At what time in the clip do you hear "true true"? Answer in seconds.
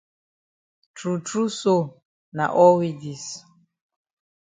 0.95-1.47